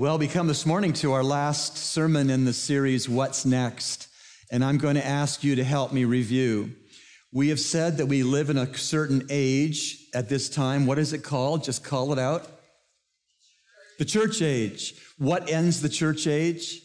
[0.00, 4.08] Well, we come this morning to our last sermon in the series, What's Next?
[4.50, 6.72] And I'm going to ask you to help me review.
[7.34, 10.86] We have said that we live in a certain age at this time.
[10.86, 11.64] What is it called?
[11.64, 12.48] Just call it out.
[13.98, 14.94] The church age.
[15.18, 16.80] What ends the church age?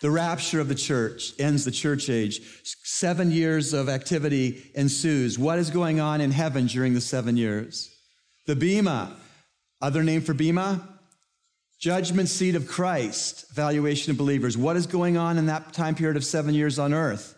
[0.00, 2.40] The rapture of the church ends the church age.
[2.84, 5.38] Seven years of activity ensues.
[5.38, 7.94] What is going on in heaven during the seven years?
[8.46, 9.14] The Bema.
[9.82, 10.99] Other name for Bema?
[11.80, 14.56] Judgment seat of Christ, valuation of believers.
[14.56, 17.34] What is going on in that time period of seven years on earth?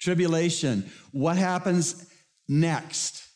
[0.00, 0.90] Tribulation.
[1.12, 2.10] What happens
[2.48, 3.28] next?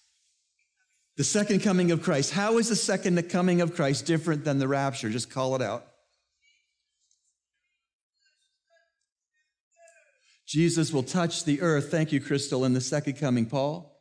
[1.19, 2.33] The second coming of Christ.
[2.33, 5.11] How is the second coming of Christ different than the rapture?
[5.11, 5.87] Just call it out.
[10.49, 11.91] Jesus will touch the earth.
[11.91, 13.45] Thank you, Crystal, in the second coming.
[13.45, 14.01] Paul?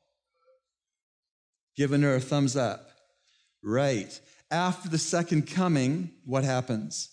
[1.75, 2.89] Giving her a thumbs up.
[3.61, 4.17] Right
[4.51, 7.09] after the second coming, what happens?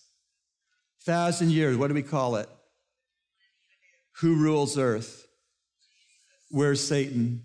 [1.04, 2.48] Thousand years, what do we call it?
[4.20, 5.26] Who rules earth?
[6.50, 7.44] Where's Satan?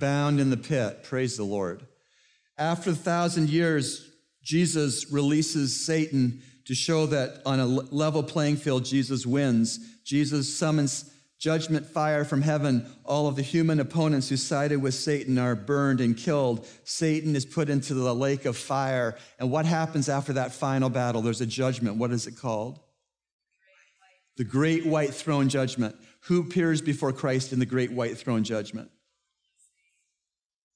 [0.00, 1.04] Bound in the pit.
[1.04, 1.86] Praise the Lord.
[2.56, 4.08] After a thousand years,
[4.44, 9.78] Jesus releases Satan to show that on a level playing field, Jesus wins.
[10.04, 11.11] Jesus summons
[11.42, 12.86] judgment fire from heaven.
[13.04, 16.64] All of the human opponents who sided with Satan are burned and killed.
[16.84, 19.18] Satan is put into the lake of fire.
[19.40, 21.20] And what happens after that final battle?
[21.20, 21.96] There's a judgment.
[21.96, 22.78] What is it called?
[24.36, 25.96] The great white throne judgment.
[26.26, 28.92] Who appears before Christ in the great white throne judgment?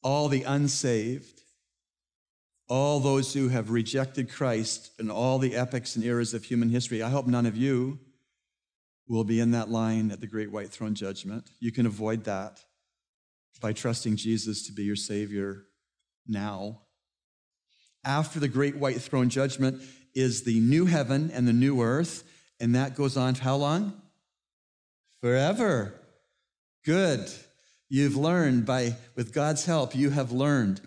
[0.02, 1.42] All the unsaved.
[2.68, 7.04] All those who have rejected Christ in all the epochs and eras of human history.
[7.04, 8.00] I hope none of you
[9.08, 11.50] will be in that line at the great white throne judgment.
[11.60, 12.60] You can avoid that
[13.60, 15.64] by trusting Jesus to be your Savior
[16.26, 16.80] now.
[18.04, 19.82] After the great white throne judgment
[20.14, 22.24] is the new heaven and the new earth,
[22.60, 24.00] and that goes on how long?
[25.20, 25.94] Forever.
[26.84, 27.28] Good.
[27.88, 30.80] You've learned by, with God's help, you have learned.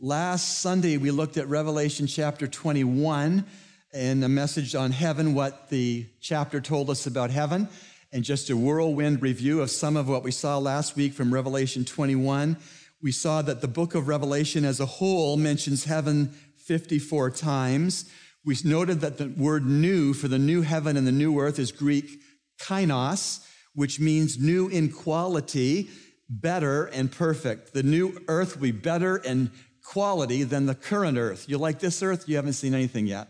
[0.00, 3.44] Last Sunday, we looked at Revelation chapter 21
[3.96, 7.66] in a message on heaven, what the chapter told us about heaven,
[8.12, 11.84] and just a whirlwind review of some of what we saw last week from Revelation
[11.84, 12.58] 21.
[13.02, 18.10] We saw that the book of Revelation as a whole mentions heaven 54 times.
[18.44, 21.72] We noted that the word new for the new heaven and the new earth is
[21.72, 22.20] Greek
[22.60, 25.88] kainos, which means new in quality,
[26.28, 27.72] better and perfect.
[27.72, 29.50] The new earth will be better in
[29.82, 31.48] quality than the current earth.
[31.48, 32.28] You like this earth?
[32.28, 33.28] You haven't seen anything yet.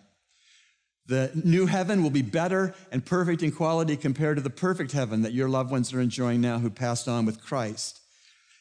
[1.08, 5.22] The new heaven will be better and perfect in quality compared to the perfect heaven
[5.22, 8.00] that your loved ones are enjoying now who passed on with Christ.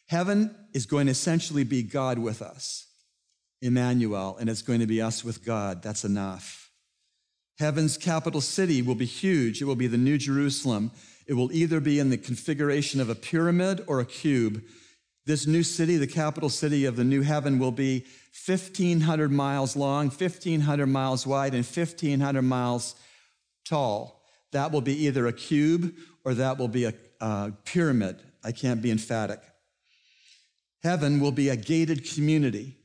[0.07, 2.85] Heaven is going to essentially be God with us,
[3.61, 5.81] Emmanuel, and it's going to be us with God.
[5.81, 6.69] That's enough.
[7.57, 9.62] Heaven's capital city will be huge.
[9.62, 10.91] It will be the New Jerusalem.
[11.25, 14.62] It will either be in the configuration of a pyramid or a cube.
[15.25, 18.06] This new city, the capital city of the new heaven, will be
[18.46, 22.96] 1,500 miles long, 1,500 miles wide, and 1,500 miles
[23.66, 24.22] tall.
[24.51, 28.22] That will be either a cube or that will be a, a pyramid.
[28.44, 29.40] I can't be emphatic.
[30.84, 32.78] Heaven will be a gated community,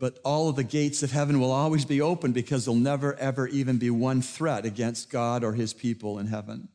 [0.00, 3.46] but all of the gates of heaven will always be open because there'll never, ever
[3.46, 6.68] even be one threat against God or his people in heaven.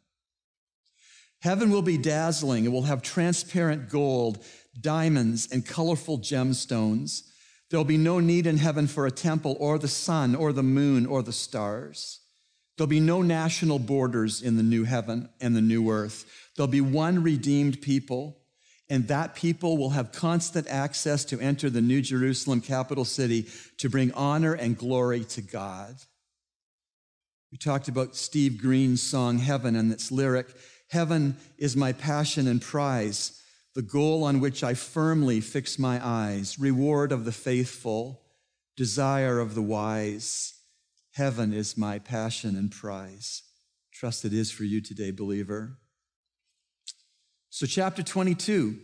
[1.42, 2.66] Heaven will be dazzling.
[2.66, 4.46] It will have transparent gold,
[4.80, 7.24] diamonds, and colorful gemstones.
[7.72, 11.06] There'll be no need in heaven for a temple or the sun or the moon
[11.06, 12.20] or the stars.
[12.78, 16.26] There'll be no national borders in the new heaven and the new earth.
[16.56, 18.40] There'll be one redeemed people,
[18.90, 23.48] and that people will have constant access to enter the New Jerusalem capital city
[23.78, 25.96] to bring honor and glory to God.
[27.54, 30.48] We talked about Steve Green's song Heaven and its lyric
[30.90, 33.41] Heaven is my passion and prize
[33.74, 38.22] the goal on which I firmly fix my eyes, reward of the faithful,
[38.76, 40.54] desire of the wise.
[41.14, 43.44] Heaven is my passion and prize.
[43.94, 45.78] Trust it is for you today, believer.
[47.50, 48.78] So, chapter 22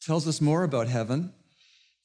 [0.00, 1.32] tells us more about heaven.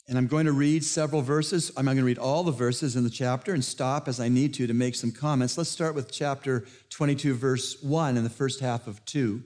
[0.07, 1.71] And I'm going to read several verses.
[1.75, 4.27] I'm not going to read all the verses in the chapter and stop as I
[4.27, 5.57] need to to make some comments.
[5.57, 9.41] Let's start with chapter 22, verse 1 in the first half of 2.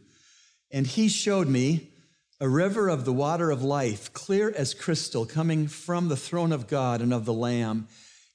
[0.71, 1.92] And he showed me
[2.41, 6.68] a river of the water of life, clear as crystal, coming from the throne of
[6.68, 7.88] God and of the Lamb.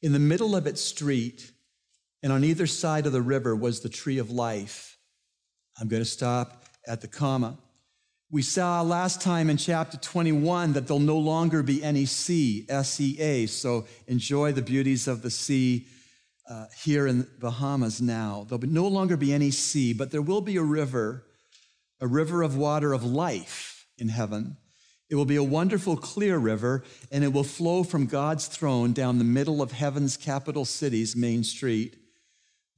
[0.03, 1.53] In the middle of its street,
[2.23, 4.99] and on either side of the river, was the tree of life.
[5.81, 7.57] I'm going to stop at the comma.
[8.31, 13.01] We saw last time in chapter 21 that there'll no longer be any sea, S
[13.01, 13.47] E A.
[13.47, 15.87] So enjoy the beauties of the sea
[16.51, 18.45] uh, here in Bahamas now.
[18.47, 21.25] There'll be, no longer be any sea, but there will be a river,
[22.01, 24.57] a river of water of life in heaven.
[25.11, 26.83] It will be a wonderful, clear river,
[27.13, 31.45] and it will flow from God's throne down the middle of heaven's capital city's main
[31.45, 31.97] street.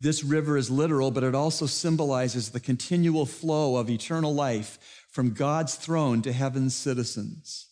[0.00, 5.32] This river is literal, but it also symbolizes the continual flow of eternal life from
[5.32, 7.69] God's throne to heaven's citizens.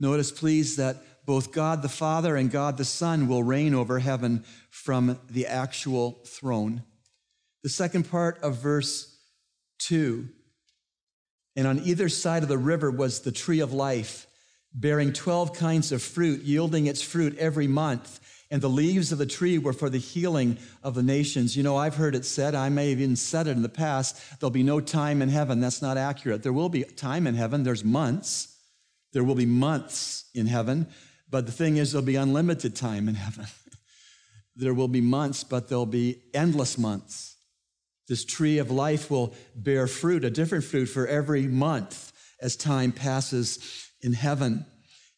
[0.00, 4.44] Notice, please, that both God the Father and God the Son will reign over heaven
[4.70, 6.84] from the actual throne.
[7.62, 9.18] The second part of verse
[9.78, 10.28] 2
[11.56, 14.26] and on either side of the river was the tree of life,
[14.74, 18.20] bearing 12 kinds of fruit, yielding its fruit every month.
[18.50, 21.56] And the leaves of the tree were for the healing of the nations.
[21.56, 24.20] You know, I've heard it said, I may have even said it in the past,
[24.38, 25.60] there'll be no time in heaven.
[25.60, 26.42] That's not accurate.
[26.42, 28.50] There will be time in heaven, there's months.
[29.12, 30.88] There will be months in heaven.
[31.30, 33.46] But the thing is, there'll be unlimited time in heaven.
[34.56, 37.33] there will be months, but there'll be endless months.
[38.08, 42.92] This tree of life will bear fruit, a different fruit for every month as time
[42.92, 44.66] passes in heaven.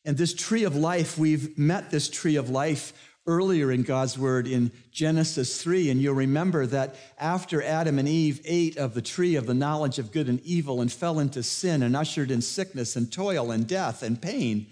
[0.05, 2.93] And this tree of life, we've met this tree of life
[3.27, 5.91] earlier in God's word in Genesis 3.
[5.91, 9.99] And you'll remember that after Adam and Eve ate of the tree of the knowledge
[9.99, 13.67] of good and evil and fell into sin and ushered in sickness and toil and
[13.67, 14.69] death and pain,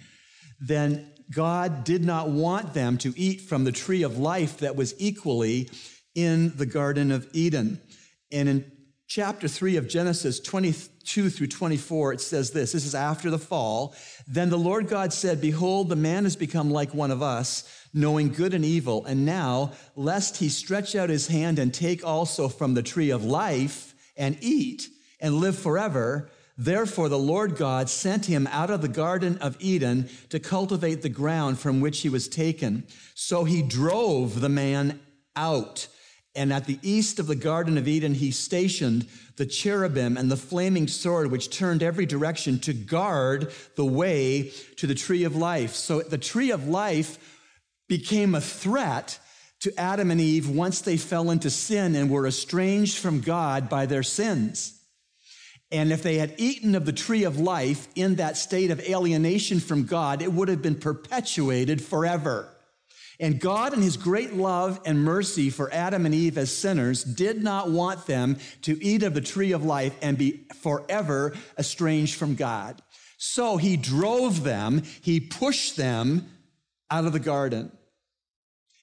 [0.61, 4.94] then God did not want them to eat from the tree of life that was
[4.99, 5.69] equally
[6.14, 7.81] in the Garden of Eden.
[8.35, 8.73] And in
[9.07, 13.95] chapter 3 of Genesis 22 through 24, it says this this is after the fall.
[14.27, 17.63] Then the Lord God said, Behold, the man has become like one of us,
[17.95, 19.05] knowing good and evil.
[19.05, 23.25] And now, lest he stretch out his hand and take also from the tree of
[23.25, 24.89] life and eat
[25.21, 26.29] and live forever.
[26.59, 31.09] Therefore, the Lord God sent him out of the Garden of Eden to cultivate the
[31.09, 32.87] ground from which he was taken.
[33.15, 35.01] So he drove the man
[35.37, 35.89] out.
[36.37, 40.37] And at the east of the Garden of Eden, he stationed the cherubim and the
[40.37, 45.75] flaming sword, which turned every direction to guard the way to the tree of life.
[45.75, 47.19] So the tree of life
[47.89, 49.19] became a threat
[49.61, 53.87] to Adam and Eve once they fell into sin and were estranged from God by
[53.87, 54.81] their sins.
[55.71, 59.61] And if they had eaten of the tree of life in that state of alienation
[59.61, 62.54] from God, it would have been perpetuated forever.
[63.20, 67.43] And God, in his great love and mercy for Adam and Eve as sinners, did
[67.43, 72.34] not want them to eat of the tree of life and be forever estranged from
[72.34, 72.82] God.
[73.16, 76.28] So he drove them, he pushed them
[76.90, 77.72] out of the garden.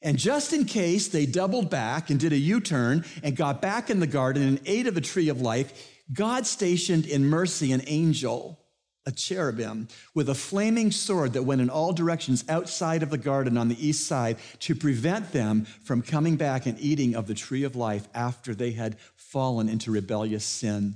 [0.01, 3.89] And just in case they doubled back and did a U turn and got back
[3.89, 7.83] in the garden and ate of the tree of life, God stationed in mercy an
[7.85, 8.60] angel,
[9.05, 13.57] a cherubim, with a flaming sword that went in all directions outside of the garden
[13.57, 17.63] on the east side to prevent them from coming back and eating of the tree
[17.63, 20.95] of life after they had fallen into rebellious sin.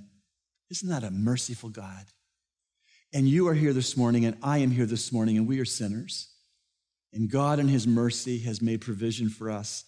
[0.69, 2.06] Isn't that a merciful God?
[3.13, 5.66] And you are here this morning, and I am here this morning, and we are
[5.66, 6.28] sinners.
[7.14, 9.85] And God, in His mercy, has made provision for us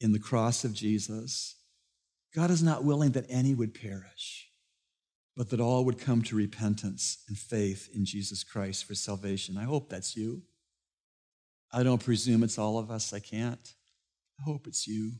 [0.00, 1.56] in the cross of Jesus.
[2.34, 4.43] God is not willing that any would perish
[5.36, 9.56] but that all would come to repentance and faith in Jesus Christ for salvation.
[9.58, 10.42] I hope that's you.
[11.72, 13.12] I don't presume it's all of us.
[13.12, 13.74] I can't.
[14.38, 15.12] I hope it's you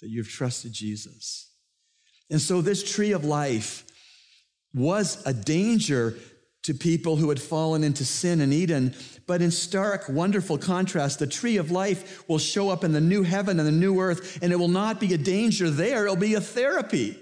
[0.00, 1.52] that you've trusted Jesus.
[2.28, 3.84] And so this tree of life
[4.74, 6.16] was a danger
[6.62, 8.94] to people who had fallen into sin in Eden.
[9.26, 13.22] But in stark, wonderful contrast, the tree of life will show up in the new
[13.22, 16.34] heaven and the new earth, and it will not be a danger there, it'll be
[16.34, 17.16] a therapy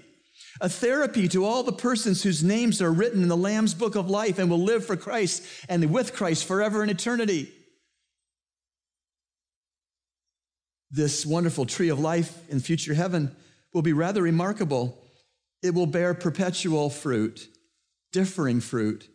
[0.61, 4.09] a therapy to all the persons whose names are written in the Lamb's book of
[4.09, 7.51] life and will live for Christ and with Christ forever in eternity.
[10.91, 13.35] This wonderful tree of life in future heaven
[13.73, 14.97] will be rather remarkable.
[15.61, 17.47] It will bear perpetual fruit,
[18.11, 19.07] differing fruit,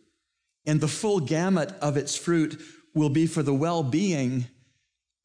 [0.65, 2.61] and the full gamut of its fruit
[2.93, 4.47] will be for the well being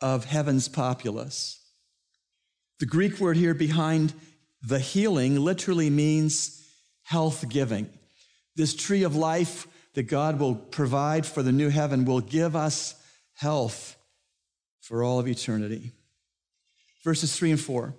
[0.01, 1.57] of heaven's populace.
[2.81, 4.13] The Greek word here behind
[4.63, 6.67] the healing literally means
[7.03, 7.89] health giving.
[8.57, 12.95] This tree of life that God will provide for the new heaven will give us
[13.35, 13.97] health
[14.81, 15.93] for all of eternity.
[17.05, 17.95] Verses three and four.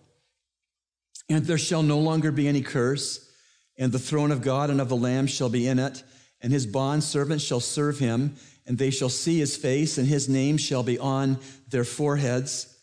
[1.29, 3.29] And there shall no longer be any curse,
[3.77, 6.03] and the throne of God and of the Lamb shall be in it,
[6.41, 8.35] and his bond servants shall serve him,
[8.67, 11.39] and they shall see his face, and his name shall be on
[11.69, 12.75] their foreheads.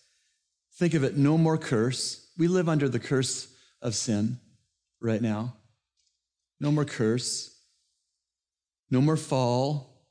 [0.77, 2.27] Think of it no more curse.
[2.37, 3.49] We live under the curse
[3.81, 4.39] of sin
[5.01, 5.55] right now.
[6.61, 7.55] No more curse.
[8.91, 10.05] No more fall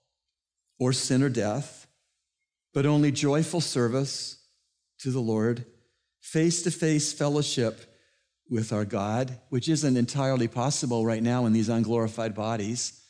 [0.80, 1.88] or sin or death,
[2.74, 4.36] but only joyful service,
[5.00, 5.66] to the Lord,
[6.22, 7.94] face to face fellowship
[8.50, 13.02] with our God, which isn't entirely possible right now in these unglorified bodies.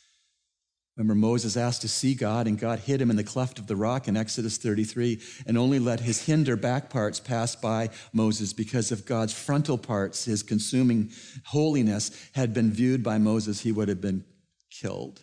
[0.98, 3.76] Remember, Moses asked to see God, and God hid him in the cleft of the
[3.76, 8.90] rock in Exodus 33 and only let his hinder back parts pass by Moses because
[8.90, 11.12] if God's frontal parts, his consuming
[11.44, 14.24] holiness, had been viewed by Moses, he would have been
[14.70, 15.22] killed.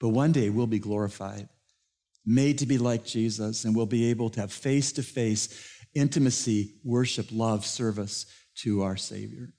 [0.00, 1.48] But one day we'll be glorified,
[2.26, 6.74] made to be like Jesus, and we'll be able to have face to face intimacy,
[6.82, 8.26] worship, love, service
[8.56, 9.52] to our Savior.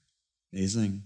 [0.51, 1.03] Amazing.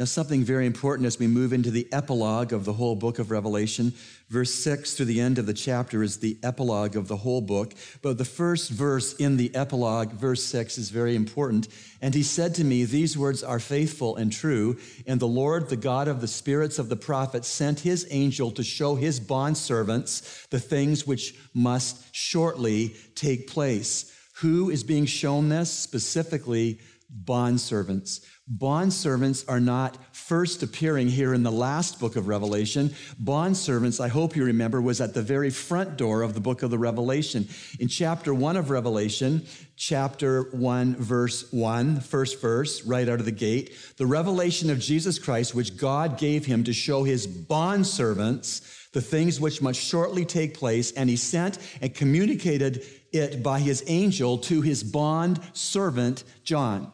[0.00, 3.30] Now, something very important as we move into the epilogue of the whole book of
[3.30, 3.92] Revelation.
[4.30, 7.74] Verse 6 through the end of the chapter is the epilogue of the whole book.
[8.00, 11.68] But the first verse in the epilogue, verse 6, is very important.
[12.00, 14.78] And he said to me, These words are faithful and true.
[15.06, 18.62] And the Lord, the God of the spirits of the prophets, sent his angel to
[18.62, 24.16] show his bondservants the things which must shortly take place.
[24.36, 25.70] Who is being shown this?
[25.70, 26.80] Specifically,
[27.24, 28.20] bondservants.
[28.50, 32.88] Bondservants are not first appearing here in the last book of Revelation.
[33.22, 36.70] Bondservants, I hope you remember, was at the very front door of the book of
[36.70, 37.48] the Revelation.
[37.78, 43.30] In chapter one of Revelation, chapter one, verse one, first verse, right out of the
[43.30, 49.00] gate, the revelation of Jesus Christ, which God gave him to show his bondservants the
[49.00, 54.38] things which must shortly take place, and he sent and communicated it by his angel
[54.38, 56.90] to his bond servant John.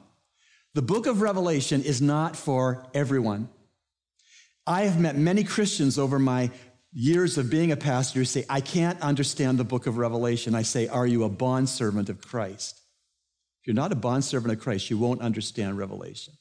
[0.77, 3.49] The book of Revelation is not for everyone.
[4.67, 6.51] I have met many Christians over my
[6.93, 10.55] years of being a pastor who say, I can't understand the book of Revelation.
[10.55, 12.79] I say, Are you a bondservant of Christ?
[13.63, 16.35] If you're not a bondservant of Christ, you won't understand Revelation.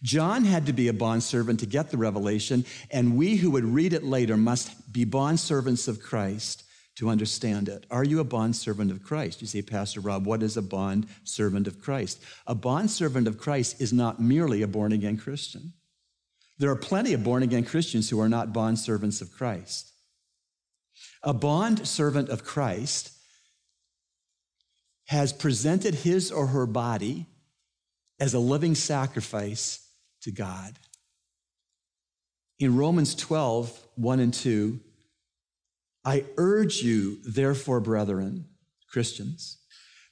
[0.00, 3.94] John had to be a bondservant to get the revelation, and we who would read
[3.94, 6.62] it later must be bondservants of Christ
[7.02, 7.84] to understand it.
[7.90, 9.40] Are you a bondservant of Christ?
[9.40, 12.22] You say, Pastor Rob, what is a bond servant of Christ?
[12.46, 15.72] A bondservant of Christ is not merely a born again Christian.
[16.60, 19.90] There are plenty of born again Christians who are not bondservants of Christ.
[21.24, 23.10] A bond servant of Christ
[25.06, 27.26] has presented his or her body
[28.20, 29.84] as a living sacrifice
[30.20, 30.78] to God.
[32.60, 34.78] In Romans 12, 1 and 2,
[36.04, 38.46] I urge you, therefore, brethren,
[38.88, 39.58] Christians,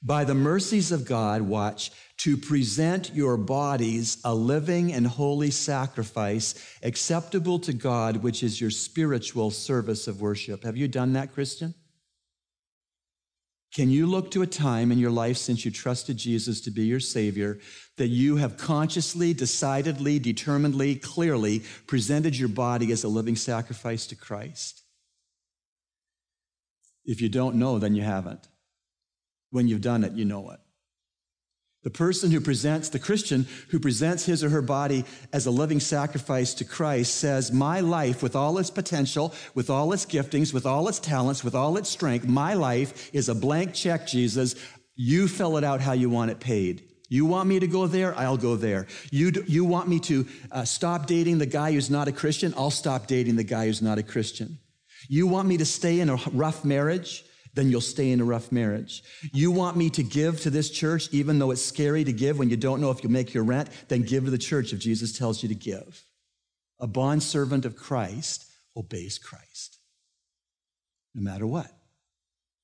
[0.03, 6.55] by the mercies of God, watch, to present your bodies a living and holy sacrifice
[6.81, 10.63] acceptable to God, which is your spiritual service of worship.
[10.63, 11.75] Have you done that, Christian?
[13.73, 16.83] Can you look to a time in your life since you trusted Jesus to be
[16.83, 17.59] your Savior
[17.97, 24.15] that you have consciously, decidedly, determinedly, clearly presented your body as a living sacrifice to
[24.15, 24.81] Christ?
[27.05, 28.47] If you don't know, then you haven't.
[29.49, 30.59] When you've done it, you know it.
[31.83, 35.03] The person who presents, the Christian who presents his or her body
[35.33, 39.91] as a living sacrifice to Christ says, My life, with all its potential, with all
[39.91, 43.73] its giftings, with all its talents, with all its strength, my life is a blank
[43.73, 44.55] check, Jesus.
[44.95, 46.83] You fill it out how you want it paid.
[47.09, 48.17] You want me to go there?
[48.17, 48.85] I'll go there.
[49.09, 52.53] You, you want me to uh, stop dating the guy who's not a Christian?
[52.55, 54.59] I'll stop dating the guy who's not a Christian.
[55.07, 57.23] You want me to stay in a rough marriage?
[57.53, 59.03] Then you'll stay in a rough marriage.
[59.33, 62.49] You want me to give to this church, even though it's scary to give when
[62.49, 63.69] you don't know if you'll make your rent?
[63.89, 66.03] Then give to the church if Jesus tells you to give.
[66.79, 69.79] A bondservant of Christ obeys Christ,
[71.13, 71.69] no matter what.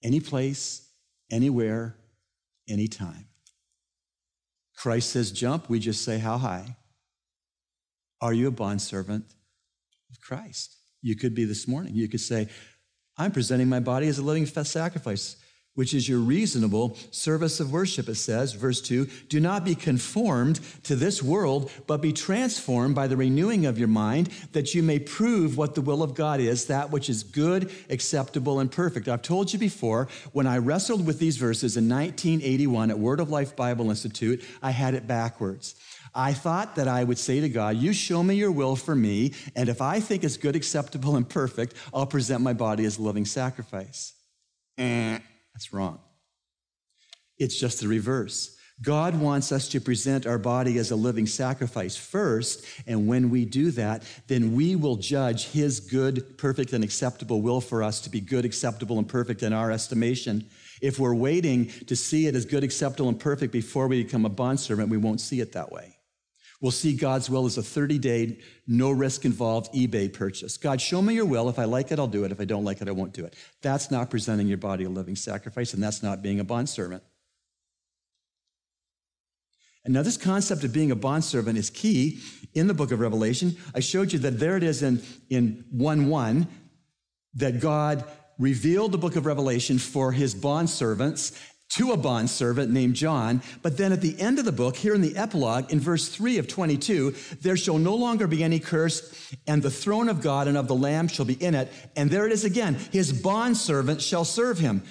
[0.04, 0.90] Any place,
[1.30, 1.98] anywhere,
[2.70, 3.28] anytime.
[4.76, 6.78] Christ says jump, we just say how high.
[8.22, 9.26] Are you a bondservant
[10.10, 10.78] of Christ?
[11.02, 11.94] You could be this morning.
[11.94, 12.50] You could say,
[13.18, 15.38] I'm presenting my body as a living sacrifice,
[15.74, 18.10] which is your reasonable service of worship.
[18.10, 23.08] It says, verse 2 Do not be conformed to this world, but be transformed by
[23.08, 26.66] the renewing of your mind, that you may prove what the will of God is,
[26.66, 29.08] that which is good, acceptable, and perfect.
[29.08, 33.30] I've told you before, when I wrestled with these verses in 1981 at Word of
[33.30, 35.76] Life Bible Institute, I had it backwards.
[36.14, 39.34] I thought that I would say to God, You show me your will for me,
[39.56, 43.02] and if I think it's good, acceptable, and perfect, I'll present my body as a
[43.02, 44.14] living sacrifice.
[44.78, 45.20] Eh,
[45.54, 46.00] that's wrong.
[47.38, 48.58] It's just the reverse.
[48.82, 53.44] God wants us to present our body as a living sacrifice first, and when we
[53.44, 58.10] do that, then we will judge His good, perfect, and acceptable will for us to
[58.12, 60.48] be good, acceptable, and perfect in our estimation.
[60.80, 64.30] If we're waiting to see it as good, acceptable, and perfect before we become a
[64.30, 65.97] bondservant, we won't see it that way.
[66.60, 70.58] Will see God's will as a 30 day, no risk involved eBay purchase.
[70.58, 71.50] God, show me your will.
[71.50, 72.32] If I like it, I'll do it.
[72.32, 73.36] If I don't like it, I won't do it.
[73.62, 77.04] That's not presenting your body a living sacrifice, and that's not being a bondservant.
[79.86, 82.20] And now, this concept of being a bondservant is key
[82.54, 83.56] in the book of Revelation.
[83.74, 86.48] I showed you that there it is in, in 1 1
[87.36, 88.04] that God
[88.38, 93.42] revealed the book of Revelation for his bondservants to a bondservant named John.
[93.62, 96.38] But then at the end of the book, here in the epilogue, in verse 3
[96.38, 100.58] of 22, there shall no longer be any curse, and the throne of God and
[100.58, 101.72] of the Lamb shall be in it.
[101.96, 104.84] And there it is again his bondservant shall serve him.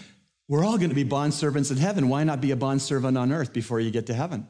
[0.49, 2.09] We're all going to be bondservants in heaven.
[2.09, 4.49] Why not be a bondservant on earth before you get to heaven?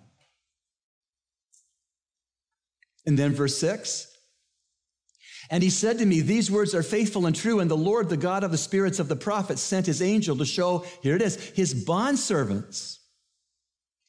[3.07, 4.16] And then verse 6
[5.51, 7.61] and he said to me, These words are faithful and true.
[7.61, 10.45] And the Lord, the God of the spirits of the prophets, sent his angel to
[10.45, 12.99] show, here it is, his bondservants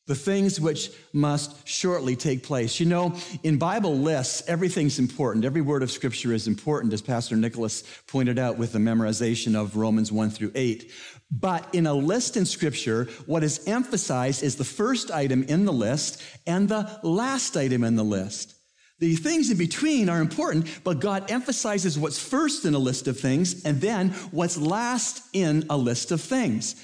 [0.07, 2.79] the things which must shortly take place.
[2.79, 3.13] You know,
[3.43, 5.45] in Bible lists, everything's important.
[5.45, 9.75] Every word of scripture is important, as Pastor Nicholas pointed out with the memorization of
[9.75, 10.91] Romans 1 through 8.
[11.29, 15.73] But in a list in scripture, what is emphasized is the first item in the
[15.73, 18.56] list and the last item in the list.
[18.99, 23.19] The things in between are important, but God emphasizes what's first in a list of
[23.19, 26.75] things and then what's last in a list of things.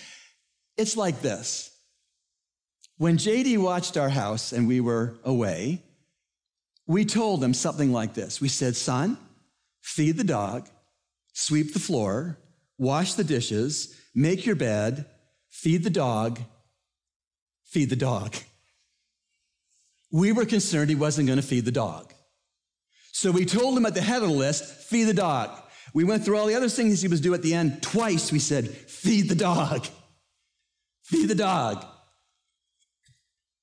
[0.78, 1.72] It's like this.
[2.98, 5.82] When JD watched our house and we were away,
[6.86, 8.40] we told him something like this.
[8.40, 9.18] We said, Son,
[9.82, 10.70] feed the dog,
[11.34, 12.38] sweep the floor,
[12.78, 15.06] wash the dishes, make your bed,
[15.50, 16.40] feed the dog,
[17.64, 18.36] feed the dog
[20.14, 22.14] we were concerned he wasn't going to feed the dog.
[23.12, 25.50] So we told him at the head of the list, feed the dog.
[25.94, 27.82] We went through all the other things he was due at the end.
[27.82, 29.88] Twice we said, feed the dog.
[31.04, 31.84] Feed the dog.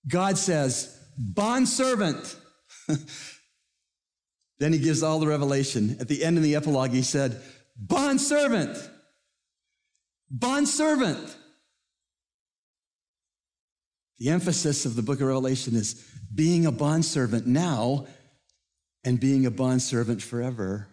[0.08, 2.36] God says, bond servant.
[4.58, 5.96] then he gives all the revelation.
[6.00, 7.40] At the end of the epilogue, he said,
[7.76, 8.76] bond servant.
[10.30, 11.36] Bond servant.
[14.20, 15.94] The emphasis of the book of Revelation is
[16.32, 18.06] being a bondservant now
[19.02, 20.88] and being a bondservant forever.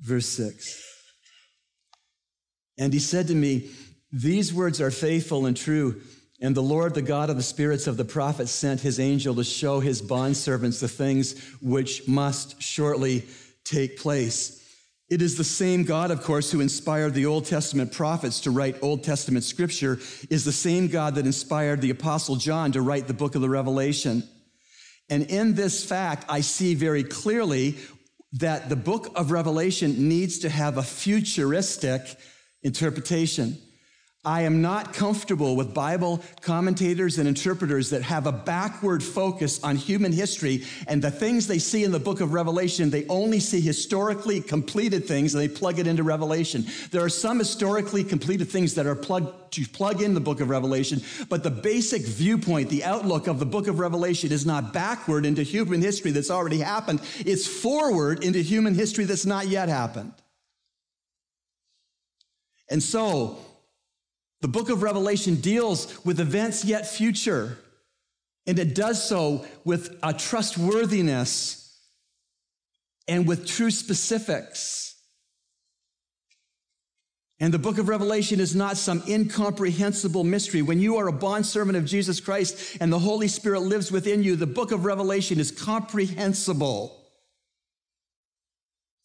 [0.00, 0.82] Verse 6.
[2.78, 3.70] And he said to me,
[4.10, 6.00] These words are faithful and true.
[6.40, 9.44] And the Lord, the God of the spirits of the prophets, sent his angel to
[9.44, 13.26] show his bondservants the things which must shortly
[13.64, 14.63] take place.
[15.10, 18.82] It is the same God, of course, who inspired the Old Testament prophets to write
[18.82, 19.98] Old Testament scripture,
[20.30, 23.50] is the same God that inspired the Apostle John to write the book of the
[23.50, 24.22] Revelation.
[25.10, 27.76] And in this fact, I see very clearly
[28.32, 32.16] that the book of Revelation needs to have a futuristic
[32.62, 33.58] interpretation.
[34.24, 39.76] I am not comfortable with Bible commentators and interpreters that have a backward focus on
[39.76, 43.60] human history and the things they see in the book of Revelation, they only see
[43.60, 46.64] historically completed things and they plug it into Revelation.
[46.90, 50.48] There are some historically completed things that are plugged to plug in the book of
[50.48, 55.26] Revelation, but the basic viewpoint, the outlook of the book of Revelation is not backward
[55.26, 57.00] into human history that's already happened.
[57.18, 60.14] It's forward into human history that's not yet happened.
[62.70, 63.38] And so,
[64.44, 67.56] the book of Revelation deals with events yet future,
[68.46, 71.80] and it does so with a trustworthiness
[73.08, 75.00] and with true specifics.
[77.40, 80.60] And the book of Revelation is not some incomprehensible mystery.
[80.60, 84.36] When you are a bondservant of Jesus Christ and the Holy Spirit lives within you,
[84.36, 87.02] the book of Revelation is comprehensible.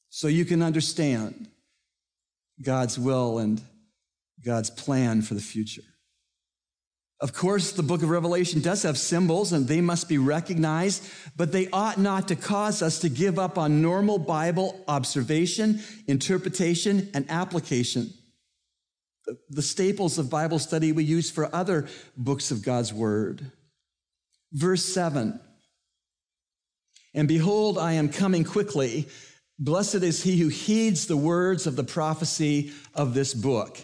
[0.10, 1.48] So you can understand
[2.62, 3.62] God's will and
[4.44, 5.84] God's plan for the future.
[7.22, 11.52] Of course, the book of Revelation does have symbols and they must be recognized, but
[11.52, 17.30] they ought not to cause us to give up on normal Bible observation, interpretation, and
[17.30, 18.14] application.
[19.50, 23.52] The staples of Bible study we use for other books of God's Word.
[24.54, 25.42] Verse 7
[27.14, 29.08] And behold, I am coming quickly.
[29.60, 33.78] Blessed is he who heeds the words of the prophecy of this book.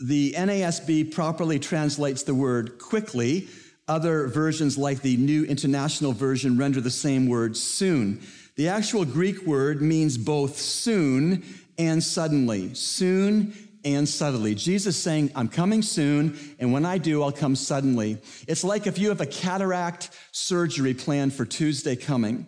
[0.00, 3.48] The NASB properly translates the word quickly.
[3.88, 8.20] Other versions, like the New International Version, render the same word soon.
[8.56, 11.42] The actual Greek word means both soon
[11.78, 12.74] and suddenly.
[12.74, 14.54] Soon and suddenly.
[14.54, 18.18] Jesus saying, I'm coming soon, and when I do, I'll come suddenly.
[18.46, 22.46] It's like if you have a cataract surgery planned for Tuesday coming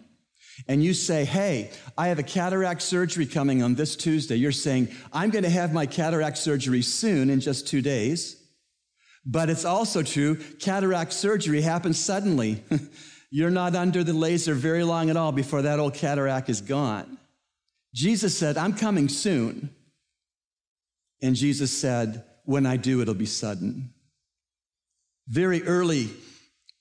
[0.68, 4.88] and you say, Hey, I have a cataract surgery coming on this Tuesday, you're saying,
[5.12, 8.36] I'm going to have my cataract surgery soon in just two days.
[9.24, 12.62] But it's also true, cataract surgery happens suddenly.
[13.30, 17.16] You're not under the laser very long at all before that old cataract is gone.
[17.94, 19.70] Jesus said, I'm coming soon.
[21.22, 23.92] And Jesus said, When I do, it'll be sudden.
[25.28, 26.10] Very early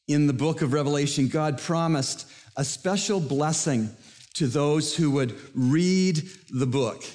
[0.07, 2.27] in the book of Revelation, God promised
[2.59, 3.89] a special blessing
[4.33, 7.05] to those who would read the book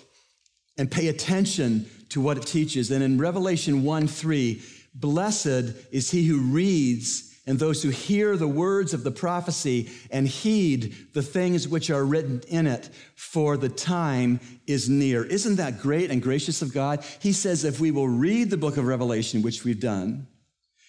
[0.78, 2.90] and pay attention to what it teaches.
[2.90, 4.62] And in Revelation 1 3,
[4.94, 10.26] blessed is he who reads and those who hear the words of the prophecy and
[10.26, 15.24] heed the things which are written in it, for the time is near.
[15.24, 17.04] Isn't that great and gracious of God?
[17.20, 20.26] He says, if we will read the book of Revelation, which we've done,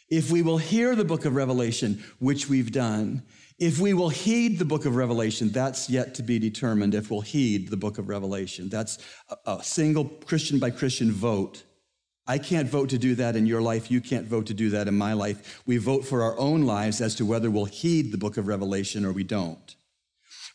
[0.10, 3.24] if we will hear the book of Revelation, which we've done,
[3.58, 7.22] if we will heed the book of Revelation, that's yet to be determined if we'll
[7.22, 8.68] heed the book of Revelation.
[8.70, 8.98] That's
[9.46, 11.64] a, single Christian by Christian vote.
[12.28, 13.90] I can't vote to do that in your life.
[13.90, 15.62] You can't vote to do that in my life.
[15.66, 19.06] We vote for our own lives as to whether we'll heed the book of Revelation
[19.06, 19.76] or we don't.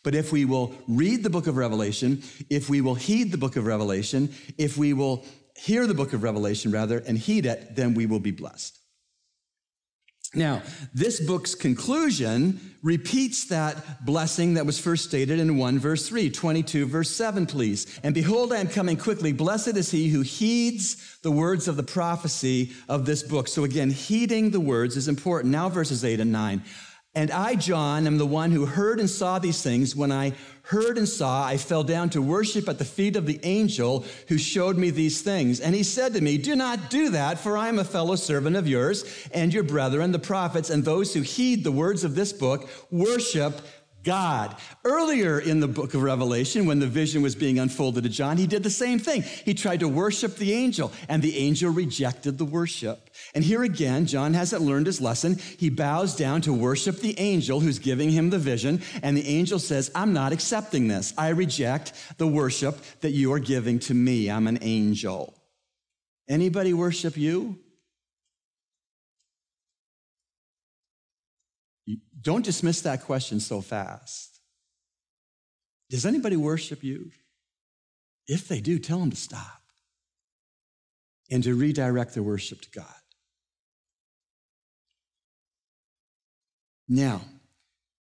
[0.03, 3.57] But if we will read the book of Revelation, if we will heed the book
[3.57, 5.25] of Revelation, if we will
[5.57, 8.80] hear the book of Revelation rather and heed it, then we will be blessed.
[10.35, 10.63] Now,
[10.95, 16.87] this book's conclusion repeats that blessing that was first stated in 1 verse 3, 22
[16.87, 17.99] verse 7, please.
[18.05, 19.33] And behold, I am coming quickly.
[19.33, 23.49] Blessed is he who heeds the words of the prophecy of this book.
[23.49, 25.51] So again, heeding the words is important.
[25.51, 26.63] Now verses 8 and 9.
[27.13, 29.97] And I, John, am the one who heard and saw these things.
[29.97, 33.41] When I heard and saw, I fell down to worship at the feet of the
[33.43, 35.59] angel who showed me these things.
[35.59, 38.55] And he said to me, Do not do that, for I am a fellow servant
[38.55, 42.33] of yours and your brethren, the prophets, and those who heed the words of this
[42.33, 42.71] book.
[42.93, 43.61] Worship
[44.03, 44.57] God.
[44.85, 48.47] Earlier in the book of Revelation, when the vision was being unfolded to John, he
[48.47, 49.23] did the same thing.
[49.23, 53.11] He tried to worship the angel, and the angel rejected the worship.
[53.35, 55.39] And here again, John hasn't learned his lesson.
[55.59, 59.59] He bows down to worship the angel who's giving him the vision, and the angel
[59.59, 61.13] says, I'm not accepting this.
[61.19, 64.31] I reject the worship that you are giving to me.
[64.31, 65.35] I'm an angel.
[66.29, 67.59] Anybody worship you?
[72.23, 74.41] Don't dismiss that question so fast.
[75.89, 77.11] Does anybody worship you?
[78.27, 79.63] If they do, tell them to stop
[81.31, 82.87] and to redirect their worship to God.
[86.89, 87.23] Now,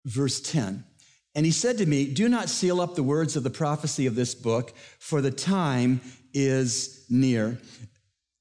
[0.05, 0.83] verse 10.
[1.35, 4.15] And he said to me, Do not seal up the words of the prophecy of
[4.15, 6.01] this book, for the time
[6.33, 7.59] is near.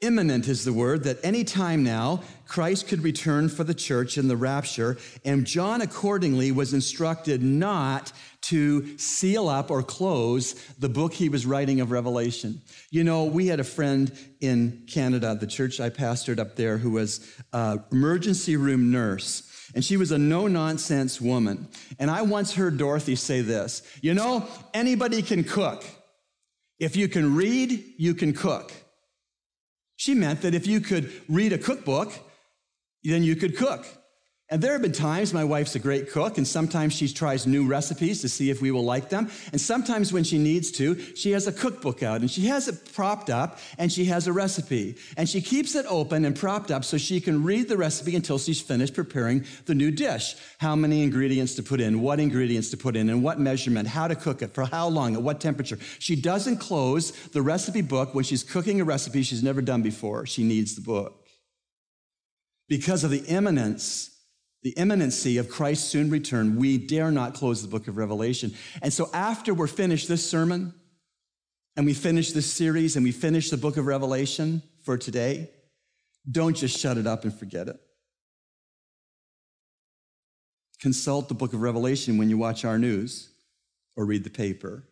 [0.02, 4.28] Imminent is the word that any time now Christ could return for the church in
[4.28, 11.14] the rapture, and John accordingly was instructed not to seal up or close the book
[11.14, 12.60] he was writing of Revelation.
[12.90, 16.90] You know, we had a friend in Canada, the church I pastored up there, who
[16.90, 17.34] was
[17.90, 19.50] emergency room nurse.
[19.74, 21.68] And she was a no nonsense woman.
[21.98, 25.84] And I once heard Dorothy say this You know, anybody can cook.
[26.78, 28.72] If you can read, you can cook.
[29.96, 32.12] She meant that if you could read a cookbook,
[33.02, 33.86] then you could cook.
[34.48, 37.66] And there have been times my wife's a great cook, and sometimes she tries new
[37.66, 39.28] recipes to see if we will like them.
[39.50, 42.92] And sometimes when she needs to, she has a cookbook out and she has it
[42.92, 44.98] propped up and she has a recipe.
[45.16, 48.38] And she keeps it open and propped up so she can read the recipe until
[48.38, 50.36] she's finished preparing the new dish.
[50.58, 54.06] How many ingredients to put in, what ingredients to put in, and what measurement, how
[54.06, 55.78] to cook it, for how long, at what temperature.
[55.98, 60.24] She doesn't close the recipe book when she's cooking a recipe she's never done before.
[60.24, 61.26] She needs the book.
[62.68, 64.15] Because of the imminence
[64.66, 68.52] the imminency of Christ's soon return, we dare not close the book of Revelation.
[68.82, 70.74] And so, after we're finished this sermon,
[71.76, 75.50] and we finish this series, and we finish the book of Revelation for today,
[76.28, 77.76] don't just shut it up and forget it.
[80.80, 83.30] Consult the book of Revelation when you watch our news
[83.94, 84.82] or read the paper.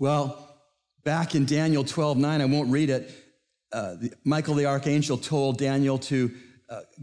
[0.00, 0.60] Well,
[1.04, 3.12] back in Daniel 12 9, I won't read it.
[3.72, 3.94] Uh,
[4.24, 6.34] Michael the archangel told Daniel to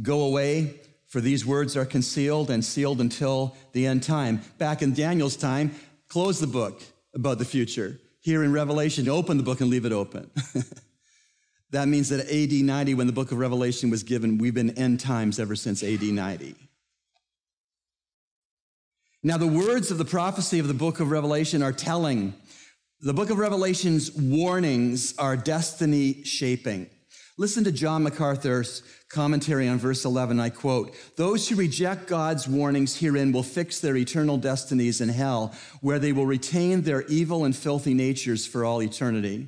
[0.02, 4.42] go away, for these words are concealed and sealed until the end time.
[4.58, 5.72] Back in Daniel's time,
[6.08, 6.82] close the book
[7.14, 8.00] about the future.
[8.20, 10.30] Here in Revelation, open the book and leave it open.
[11.72, 15.00] that means that AD 90, when the book of Revelation was given, we've been end
[15.00, 16.56] times ever since AD 90.
[19.24, 22.34] Now, the words of the prophecy of the book of Revelation are telling.
[23.02, 26.90] The book of Revelation's warnings are destiny shaping.
[27.38, 28.82] Listen to John MacArthur's
[29.16, 30.42] commentary on verse 11.
[30.42, 35.56] I quote, Those who reject God's warnings herein will fix their eternal destinies in hell,
[35.80, 39.48] where they will retain their evil and filthy natures for all eternity.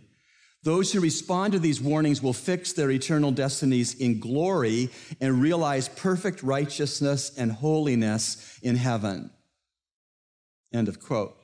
[0.64, 5.90] Those who respond to these warnings will fix their eternal destinies in glory and realize
[5.90, 9.30] perfect righteousness and holiness in heaven.
[10.74, 11.36] End of quote.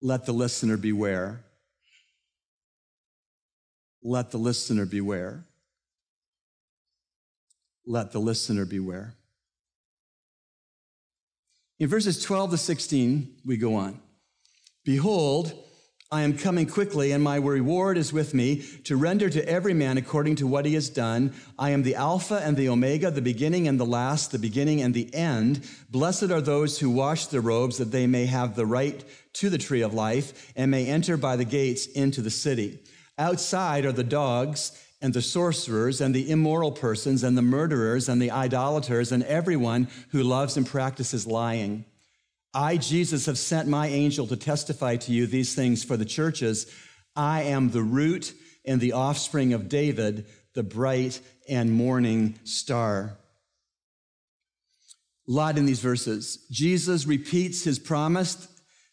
[0.00, 1.44] Let the listener beware.
[4.02, 5.46] Let the listener beware.
[7.86, 9.14] Let the listener beware.
[11.78, 14.00] In verses 12 to 16, we go on.
[14.84, 15.52] Behold,
[16.12, 19.96] I am coming quickly, and my reward is with me to render to every man
[19.96, 21.32] according to what he has done.
[21.58, 24.92] I am the Alpha and the Omega, the beginning and the last, the beginning and
[24.92, 25.66] the end.
[25.88, 29.02] Blessed are those who wash their robes that they may have the right
[29.34, 32.80] to the tree of life and may enter by the gates into the city.
[33.18, 38.22] Outside are the dogs and the sorcerers and the immoral persons and the murderers and
[38.22, 41.84] the idolaters and everyone who loves and practices lying.
[42.54, 46.72] I, Jesus, have sent my angel to testify to you these things for the churches.
[47.16, 48.32] I am the root
[48.64, 53.18] and the offspring of David, the bright and morning star.
[55.28, 56.46] A lot in these verses.
[56.50, 58.48] Jesus repeats his promise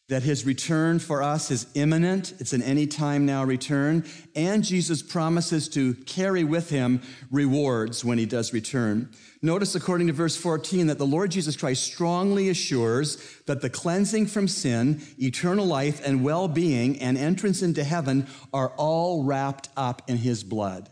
[0.09, 2.33] that his return for us is imminent.
[2.39, 4.03] It's an anytime now return.
[4.35, 9.09] And Jesus promises to carry with him rewards when he does return.
[9.41, 14.25] Notice, according to verse 14, that the Lord Jesus Christ strongly assures that the cleansing
[14.25, 20.01] from sin, eternal life, and well being and entrance into heaven are all wrapped up
[20.09, 20.89] in his blood.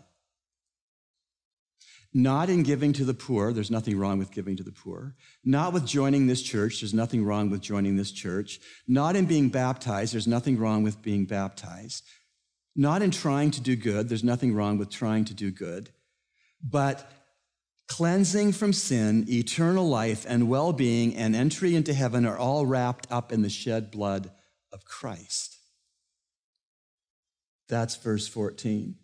[2.18, 5.14] Not in giving to the poor, there's nothing wrong with giving to the poor.
[5.46, 8.60] Not with joining this church, there's nothing wrong with joining this church.
[8.88, 12.04] Not in being baptized, there's nothing wrong with being baptized.
[12.76, 15.92] Not in trying to do good, there's nothing wrong with trying to do good.
[16.60, 17.08] But
[17.88, 23.06] cleansing from sin, eternal life, and well being and entry into heaven are all wrapped
[23.12, 24.32] up in the shed blood
[24.74, 25.56] of Christ.
[27.70, 28.96] That's verse 14.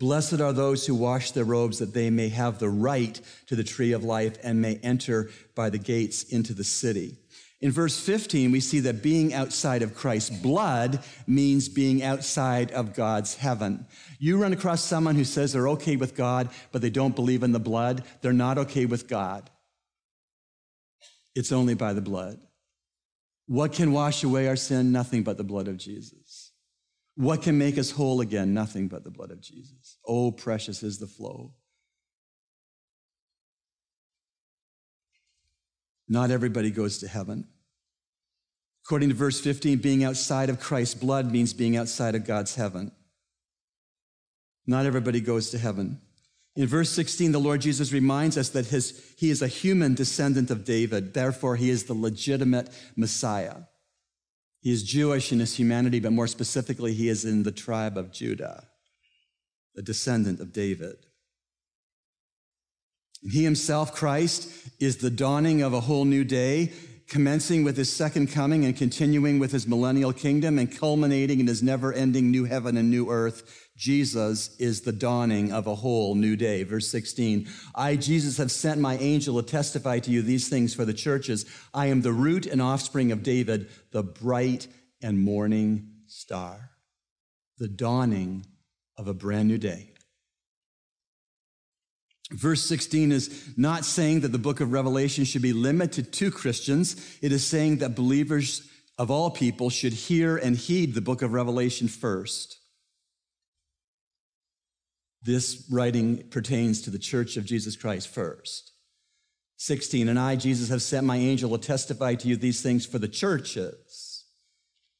[0.00, 3.64] Blessed are those who wash their robes that they may have the right to the
[3.64, 7.16] tree of life and may enter by the gates into the city.
[7.60, 12.94] In verse 15, we see that being outside of Christ's blood means being outside of
[12.94, 13.86] God's heaven.
[14.18, 17.52] You run across someone who says they're okay with God, but they don't believe in
[17.52, 18.04] the blood.
[18.20, 19.48] They're not okay with God.
[21.34, 22.38] It's only by the blood.
[23.46, 24.92] What can wash away our sin?
[24.92, 26.23] Nothing but the blood of Jesus.
[27.16, 28.54] What can make us whole again?
[28.54, 29.98] Nothing but the blood of Jesus.
[30.06, 31.52] Oh, precious is the flow.
[36.08, 37.48] Not everybody goes to heaven.
[38.84, 42.92] According to verse 15, being outside of Christ's blood means being outside of God's heaven.
[44.66, 46.00] Not everybody goes to heaven.
[46.56, 50.50] In verse 16, the Lord Jesus reminds us that his, he is a human descendant
[50.50, 51.14] of David.
[51.14, 53.62] Therefore, he is the legitimate Messiah.
[54.64, 58.10] He is Jewish in his humanity, but more specifically, he is in the tribe of
[58.10, 58.64] Judah,
[59.76, 60.96] a descendant of David.
[63.20, 64.50] He himself, Christ,
[64.80, 66.72] is the dawning of a whole new day,
[67.14, 71.62] commencing with his second coming and continuing with his millennial kingdom and culminating in his
[71.62, 76.34] never ending new heaven and new earth Jesus is the dawning of a whole new
[76.34, 76.64] day.
[76.64, 80.84] Verse 16, I, Jesus, have sent my angel to testify to you these things for
[80.84, 81.46] the churches.
[81.72, 84.66] I am the root and offspring of David, the bright
[85.00, 86.70] and morning star,
[87.58, 88.46] the dawning
[88.96, 89.93] of a brand new day.
[92.30, 97.18] Verse 16 is not saying that the book of Revelation should be limited to Christians.
[97.20, 101.32] It is saying that believers of all people should hear and heed the book of
[101.32, 102.58] Revelation first.
[105.22, 108.72] This writing pertains to the church of Jesus Christ first.
[109.56, 112.98] 16, and I, Jesus, have sent my angel to testify to you these things for
[112.98, 114.24] the churches.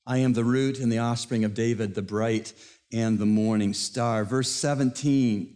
[0.07, 2.53] I am the root and the offspring of David, the bright
[2.93, 4.25] and the morning star.
[4.25, 5.55] Verse 17,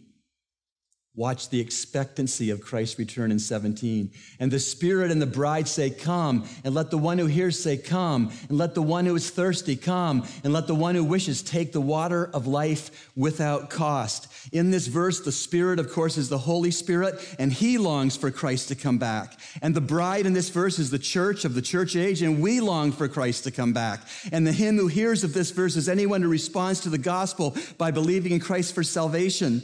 [1.15, 4.11] Watch the expectancy of Christ's return in 17.
[4.39, 6.47] And the Spirit and the bride say, Come.
[6.63, 8.31] And let the one who hears say, Come.
[8.47, 10.25] And let the one who is thirsty come.
[10.43, 14.31] And let the one who wishes take the water of life without cost.
[14.53, 18.31] In this verse, the Spirit, of course, is the Holy Spirit, and He longs for
[18.31, 19.37] Christ to come back.
[19.61, 22.61] And the bride in this verse is the church of the church age, and we
[22.61, 24.01] long for Christ to come back.
[24.31, 27.57] And the him who hears of this verse is anyone who responds to the gospel
[27.77, 29.63] by believing in Christ for salvation.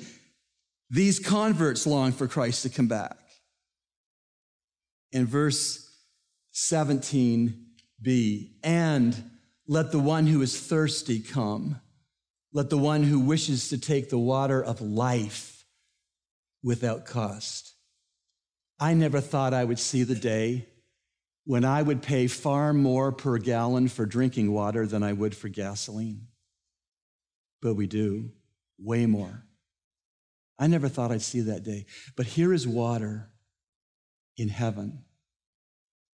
[0.95, 3.17] These converts long for Christ to come back.
[5.12, 5.93] In verse
[6.53, 9.29] 17b, and
[9.67, 11.81] let the one who is thirsty come.
[12.53, 15.65] Let the one who wishes to take the water of life
[16.63, 17.73] without cost.
[18.79, 20.65] I never thought I would see the day
[21.43, 25.49] when I would pay far more per gallon for drinking water than I would for
[25.49, 26.27] gasoline.
[27.62, 28.31] But we do.
[28.79, 29.43] way more.
[30.57, 31.85] I never thought I'd see that day.
[32.15, 33.29] But here is water
[34.37, 35.03] in heaven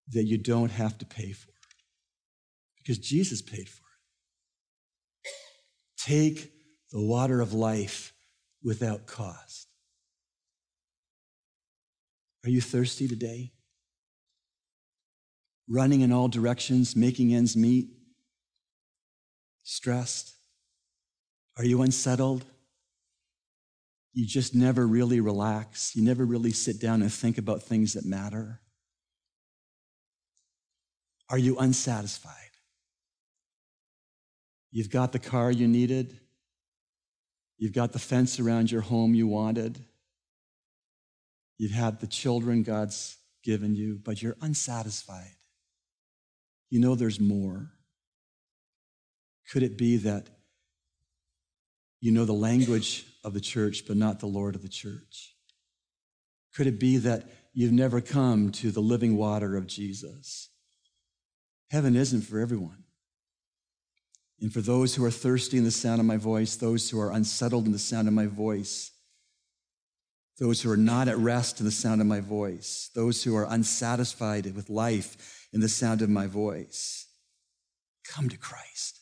[0.10, 1.52] that you don't have to pay for
[2.78, 3.84] because Jesus paid for
[5.26, 5.32] it.
[5.98, 6.52] Take
[6.92, 8.14] the water of life
[8.64, 9.68] without cost.
[12.44, 13.54] Are you thirsty today?
[15.70, 17.90] Running in all directions, making ends meet?
[19.64, 20.34] Stressed?
[21.58, 22.44] Are you unsettled?
[24.14, 25.96] You just never really relax.
[25.96, 28.60] You never really sit down and think about things that matter.
[31.30, 32.34] Are you unsatisfied?
[34.72, 36.20] You've got the car you needed.
[37.58, 39.86] You've got the fence around your home you wanted.
[41.58, 45.36] You've had the children God's given you, but you're unsatisfied.
[46.70, 47.72] You know there's more.
[49.52, 50.28] Could it be that
[52.00, 55.36] you know the language of the church, but not the Lord of the church?
[56.56, 60.50] Could it be that you've never come to the living water of Jesus?
[61.70, 62.84] Heaven isn't for everyone.
[64.42, 67.12] And for those who are thirsty in the sound of my voice, those who are
[67.12, 68.92] unsettled in the sound of my voice,
[70.40, 73.46] those who are not at rest in the sound of my voice, those who are
[73.48, 77.06] unsatisfied with life in the sound of my voice,
[78.04, 79.01] come to Christ.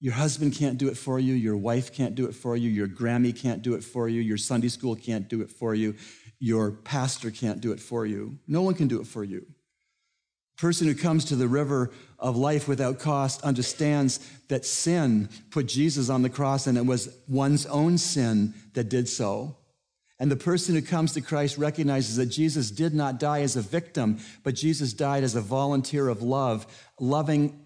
[0.00, 1.34] Your husband can't do it for you.
[1.34, 2.70] Your wife can't do it for you.
[2.70, 4.20] Your Grammy can't do it for you.
[4.20, 5.96] Your Sunday school can't do it for you.
[6.38, 8.38] Your pastor can't do it for you.
[8.46, 9.46] No one can do it for you
[10.58, 16.10] person who comes to the river of life without cost understands that sin put Jesus
[16.10, 19.56] on the cross and it was one's own sin that did so.
[20.18, 23.62] And the person who comes to Christ recognizes that Jesus did not die as a
[23.62, 26.66] victim, but Jesus died as a volunteer of love,
[26.98, 27.64] loving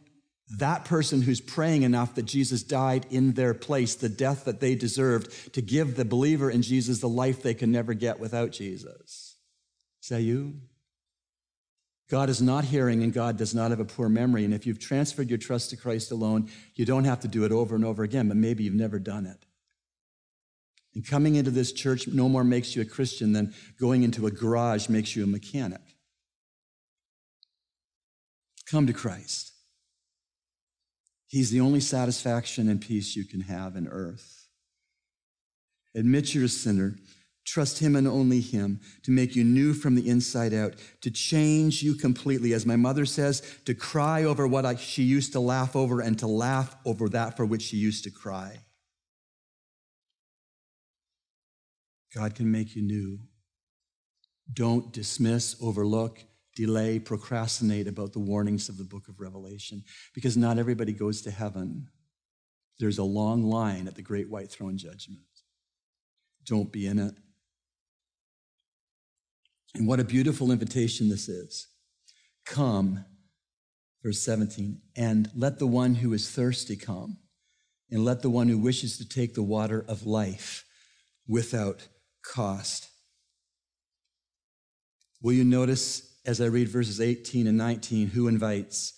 [0.59, 4.75] that person who's praying enough that Jesus died in their place, the death that they
[4.75, 9.37] deserved, to give the believer in Jesus the life they can never get without Jesus.
[10.11, 10.61] That you?
[12.11, 14.45] God is not hearing and God does not have a poor memory.
[14.45, 17.53] And if you've transferred your trust to Christ alone, you don't have to do it
[17.53, 19.47] over and over again, but maybe you've never done it.
[20.95, 24.31] And coming into this church no more makes you a Christian than going into a
[24.31, 25.81] garage makes you a mechanic.
[28.67, 29.52] Come to Christ.
[31.33, 34.49] He's the only satisfaction and peace you can have in earth.
[35.95, 36.97] Admit you're a sinner
[37.45, 41.83] Trust Him and only Him to make you new from the inside out, to change
[41.83, 42.53] you completely.
[42.53, 46.19] As my mother says, to cry over what I, she used to laugh over and
[46.21, 48.59] to laugh over that for which she used to cry.
[52.15, 53.19] God can make you new.
[54.53, 56.21] Don't dismiss, overlook,
[56.55, 59.83] delay, procrastinate about the warnings of the book of Revelation
[60.15, 61.89] because not everybody goes to heaven.
[62.79, 65.23] There's a long line at the great white throne judgment.
[66.45, 67.15] Don't be in it.
[69.75, 71.69] And what a beautiful invitation this is.
[72.45, 73.05] Come,
[74.03, 77.19] verse 17, and let the one who is thirsty come,
[77.91, 80.65] and let the one who wishes to take the water of life
[81.27, 81.89] without
[82.23, 82.89] cost.
[85.23, 88.95] Will you notice as I read verses 18 and 19 who invites?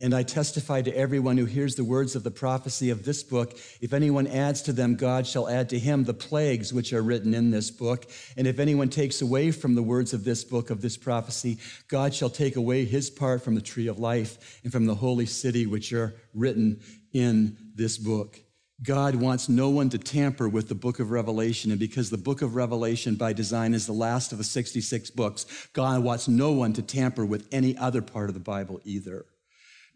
[0.00, 3.58] And I testify to everyone who hears the words of the prophecy of this book.
[3.80, 7.34] If anyone adds to them, God shall add to him the plagues which are written
[7.34, 8.06] in this book.
[8.36, 12.14] And if anyone takes away from the words of this book, of this prophecy, God
[12.14, 15.66] shall take away his part from the tree of life and from the holy city
[15.66, 16.80] which are written
[17.12, 18.38] in this book.
[18.82, 21.70] God wants no one to tamper with the book of Revelation.
[21.72, 25.68] And because the book of Revelation by design is the last of the 66 books,
[25.72, 29.26] God wants no one to tamper with any other part of the Bible either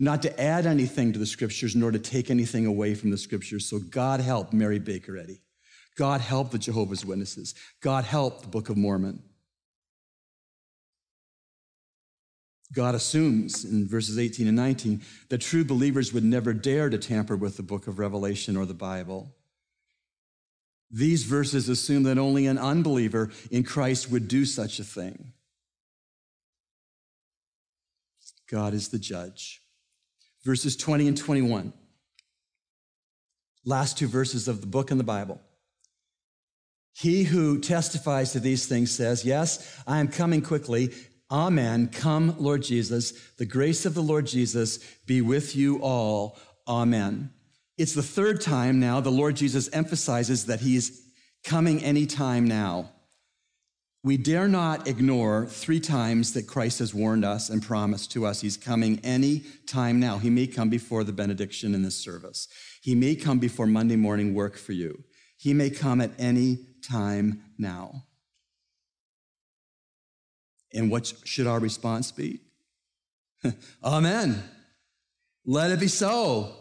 [0.03, 3.69] not to add anything to the scriptures nor to take anything away from the scriptures.
[3.71, 5.41] So God help Mary Baker Eddy.
[5.97, 7.55] God help the Jehovah's Witnesses.
[7.81, 9.23] God help the Book of Mormon.
[12.73, 17.37] God assumes in verses 18 and 19 that true believers would never dare to tamper
[17.37, 19.35] with the book of Revelation or the Bible.
[20.91, 25.33] These verses assume that only an unbeliever in Christ would do such a thing.
[28.51, 29.63] God is the judge
[30.45, 31.73] verses 20 and 21.
[33.65, 35.41] Last two verses of the book in the Bible.
[36.95, 40.93] He who testifies to these things says, Yes, I am coming quickly.
[41.33, 41.89] Amen.
[41.89, 43.13] Come, Lord Jesus.
[43.39, 46.39] The grace of the Lord Jesus be with you all.
[46.69, 47.31] Amen.
[47.79, 51.01] It's the third time now the Lord Jesus emphasizes that he is
[51.43, 52.91] coming anytime now.
[54.05, 58.41] we dare not ignore three times that Christ has warned us and promised to us
[58.41, 60.19] he's coming any time now.
[60.19, 62.49] He may come before the benediction in this service.
[62.83, 65.05] He may come before Monday morning work for you.
[65.37, 68.05] He may come at any time now.
[70.75, 72.41] And what should our response be?
[73.85, 74.43] Amen.
[75.45, 76.55] Let it be so.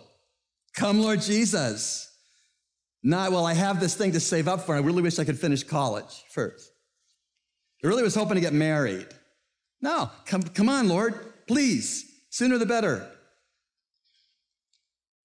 [0.76, 2.10] Come, Lord Jesus.
[3.04, 4.76] Not, well, I have this thing to save up for.
[4.76, 6.72] I really wish I could finish college first.
[7.84, 9.08] I really was hoping to get married.
[9.82, 11.16] No, come, come on, Lord,
[11.48, 12.06] please.
[12.30, 13.10] Sooner the better.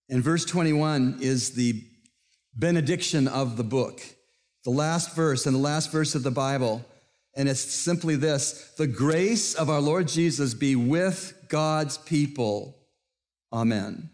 [0.09, 1.85] And verse 21 is the
[2.55, 4.01] benediction of the book,
[4.65, 6.85] the last verse and the last verse of the Bible.
[7.37, 12.77] And it's simply this the grace of our Lord Jesus be with God's people.
[13.53, 14.11] Amen.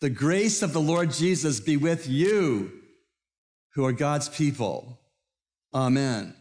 [0.00, 2.72] The grace of the Lord Jesus be with you
[3.74, 4.98] who are God's people.
[5.74, 6.34] Amen.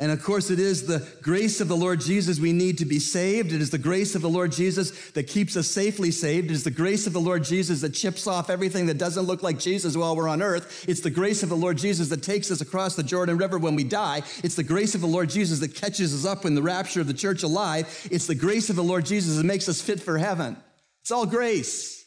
[0.00, 2.98] And of course, it is the grace of the Lord Jesus we need to be
[2.98, 3.52] saved.
[3.52, 6.50] It is the grace of the Lord Jesus that keeps us safely saved.
[6.50, 9.42] It is the grace of the Lord Jesus that chips off everything that doesn't look
[9.42, 10.86] like Jesus while we're on earth.
[10.88, 13.74] It's the grace of the Lord Jesus that takes us across the Jordan River when
[13.74, 14.22] we die.
[14.42, 17.06] It's the grace of the Lord Jesus that catches us up in the rapture of
[17.06, 18.08] the church alive.
[18.10, 20.56] It's the grace of the Lord Jesus that makes us fit for heaven.
[21.02, 22.06] It's all grace.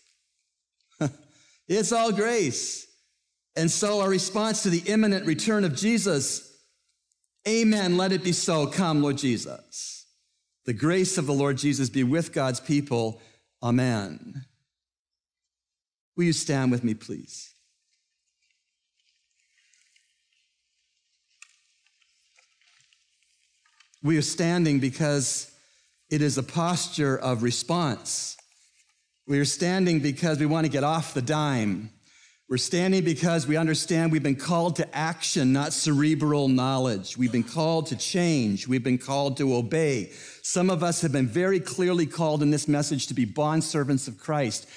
[1.68, 2.88] it's all grace.
[3.56, 6.53] And so our response to the imminent return of Jesus
[7.48, 7.98] Amen.
[7.98, 8.68] Let it be so.
[8.68, 10.06] Come, Lord Jesus.
[10.66, 13.22] The grace of the Lord Jesus be with God's people.
[13.62, 14.46] Amen.
[16.16, 17.54] Will you stand with me, please?
[24.02, 25.52] We are standing because
[26.10, 28.38] it is a posture of response.
[29.28, 31.90] We are standing because we want to get off the dime.
[32.54, 37.18] We're standing because we understand we've been called to action, not cerebral knowledge.
[37.18, 38.68] We've been called to change.
[38.68, 40.12] We've been called to obey.
[40.44, 44.20] Some of us have been very clearly called in this message to be bondservants of
[44.20, 44.70] Christ.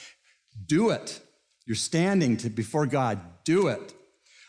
[0.65, 1.21] Do it.
[1.67, 3.21] You're standing to, before God.
[3.45, 3.93] Do it.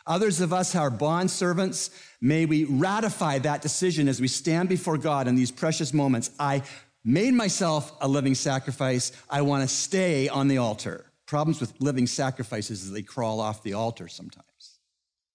[0.06, 1.90] Others of us are bondservants.
[2.22, 6.32] May we ratify that decision as we stand before God in these precious moments.
[6.40, 6.64] I
[7.04, 9.12] made myself a living sacrifice.
[9.30, 11.07] I want to stay on the altar.
[11.28, 14.80] Problems with living sacrifices is they crawl off the altar sometimes.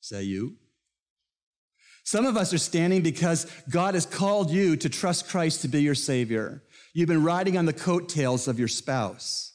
[0.00, 0.56] Say you?
[2.02, 5.82] Some of us are standing because God has called you to trust Christ to be
[5.82, 6.62] your Savior.
[6.94, 9.52] You've been riding on the coattails of your spouse,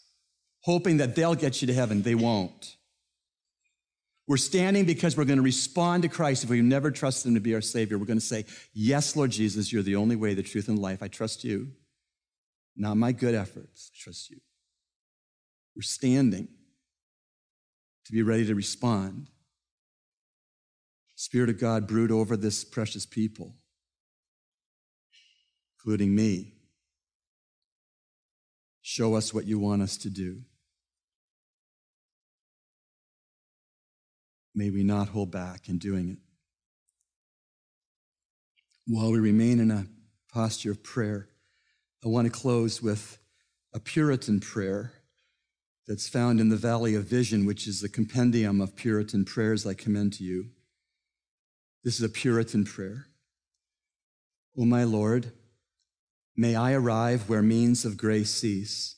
[0.62, 2.04] hoping that they'll get you to heaven.
[2.04, 2.78] They won't.
[4.28, 7.42] We're standing because we're going to respond to Christ if we've never trusted Him to
[7.42, 7.98] be our Savior.
[7.98, 11.02] We're going to say, Yes, Lord Jesus, you're the only way, the truth, and life.
[11.02, 11.72] I trust you.
[12.76, 13.92] Not my good efforts.
[13.94, 14.38] I trust you.
[15.78, 16.48] We're standing
[18.06, 19.28] to be ready to respond.
[21.16, 23.54] Spirit of God, brood over this precious people,
[25.78, 26.56] including me.
[28.82, 30.42] Show us what you want us to do.
[34.56, 36.18] May we not hold back in doing it.
[38.88, 39.86] While we remain in a
[40.34, 41.30] posture of prayer,
[42.04, 43.20] I want to close with
[43.76, 44.94] a Puritan prayer
[45.88, 49.74] that's found in the Valley of Vision, which is the compendium of Puritan prayers I
[49.74, 50.48] commend to you.
[51.84, 53.08] This is a Puritan prayer.
[54.58, 55.32] O my Lord,
[56.36, 58.96] may I arrive where means of grace cease,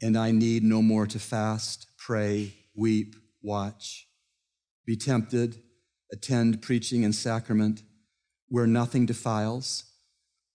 [0.00, 4.06] and I need no more to fast, pray, weep, watch,
[4.86, 5.56] be tempted,
[6.12, 7.82] attend preaching and sacrament,
[8.48, 9.84] where nothing defiles,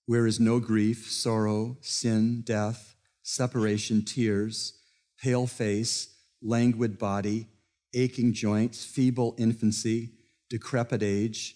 [0.05, 4.78] where is no grief, sorrow, sin, death, separation, tears
[5.22, 7.47] pale face, languid body,
[7.93, 10.11] aching joints, feeble infancy,
[10.49, 11.55] decrepit age,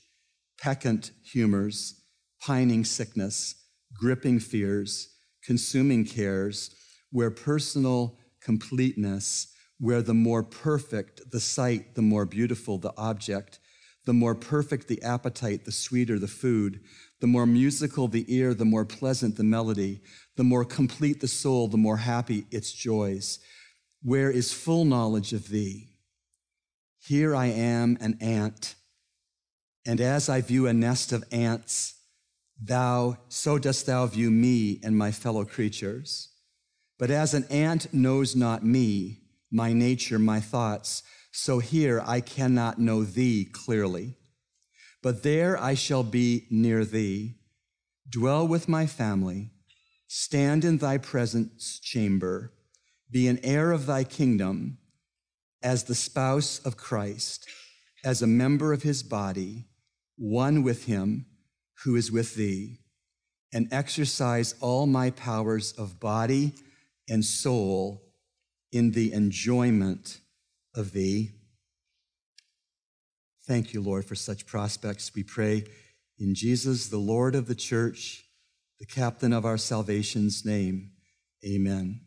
[0.59, 2.01] peccant humors,
[2.41, 3.55] pining sickness,
[3.93, 5.09] gripping fears,
[5.43, 6.71] consuming cares,
[7.11, 9.47] where personal completeness,
[9.79, 13.59] where the more perfect the sight, the more beautiful the object,
[14.05, 16.81] the more perfect the appetite, the sweeter the food,
[17.21, 20.01] the more musical the ear, the more pleasant the melody,
[20.35, 23.39] the more complete the soul, the more happy its joys
[24.03, 25.87] where is full knowledge of thee.
[26.99, 28.75] Here I am an ant,
[29.85, 31.95] and as I view a nest of ants,
[32.61, 36.29] thou, so dost thou view me and my fellow creatures.
[36.99, 42.79] But as an ant knows not me, my nature, my thoughts, so here I cannot
[42.79, 44.15] know thee clearly.
[45.01, 47.35] But there I shall be near thee,
[48.09, 49.51] dwell with my family,
[50.15, 52.53] stand in thy presence chamber,
[53.09, 54.77] be an heir of thy kingdom
[55.63, 57.47] as the spouse of Christ,
[58.05, 59.65] as a member of his body,
[60.15, 61.25] one with him,
[61.83, 62.77] who is with thee,
[63.51, 66.53] and exercise all my powers of body
[67.09, 68.03] and soul
[68.71, 70.19] in the enjoyment
[70.75, 71.31] of thee.
[73.47, 75.15] Thank you, Lord, for such prospects.
[75.15, 75.63] We pray
[76.19, 78.25] in Jesus, the Lord of the church,
[78.83, 80.91] the captain of our salvation's name.
[81.45, 82.01] Amen.